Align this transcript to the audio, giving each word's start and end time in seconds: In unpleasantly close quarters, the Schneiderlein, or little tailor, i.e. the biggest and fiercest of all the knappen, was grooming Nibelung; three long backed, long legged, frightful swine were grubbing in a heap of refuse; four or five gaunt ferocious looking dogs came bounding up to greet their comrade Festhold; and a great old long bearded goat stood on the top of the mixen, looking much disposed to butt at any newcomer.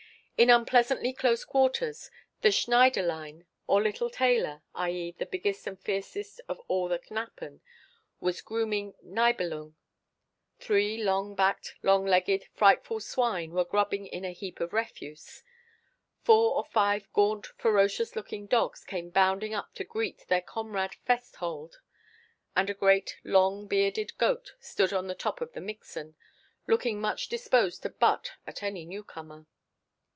In 0.37 0.49
unpleasantly 0.49 1.13
close 1.13 1.45
quarters, 1.45 2.09
the 2.41 2.49
Schneiderlein, 2.49 3.45
or 3.67 3.79
little 3.79 4.09
tailor, 4.09 4.63
i.e. 4.73 5.11
the 5.19 5.27
biggest 5.27 5.67
and 5.67 5.79
fiercest 5.79 6.41
of 6.49 6.59
all 6.67 6.87
the 6.87 6.97
knappen, 7.11 7.61
was 8.19 8.41
grooming 8.41 8.95
Nibelung; 9.03 9.75
three 10.57 10.97
long 10.97 11.35
backed, 11.35 11.75
long 11.83 12.07
legged, 12.07 12.47
frightful 12.55 12.99
swine 12.99 13.51
were 13.51 13.63
grubbing 13.63 14.07
in 14.07 14.25
a 14.25 14.31
heap 14.33 14.59
of 14.59 14.73
refuse; 14.73 15.43
four 16.23 16.55
or 16.55 16.65
five 16.65 17.07
gaunt 17.13 17.45
ferocious 17.59 18.15
looking 18.15 18.47
dogs 18.47 18.83
came 18.83 19.11
bounding 19.11 19.53
up 19.53 19.75
to 19.75 19.83
greet 19.83 20.25
their 20.27 20.41
comrade 20.41 20.95
Festhold; 21.07 21.75
and 22.55 22.67
a 22.67 22.73
great 22.73 23.17
old 23.23 23.31
long 23.31 23.67
bearded 23.67 24.17
goat 24.17 24.53
stood 24.59 24.91
on 24.91 25.05
the 25.05 25.13
top 25.13 25.39
of 25.39 25.53
the 25.53 25.61
mixen, 25.61 26.15
looking 26.65 26.99
much 26.99 27.29
disposed 27.29 27.83
to 27.83 27.89
butt 27.89 28.31
at 28.47 28.63
any 28.63 28.85
newcomer. 28.85 29.45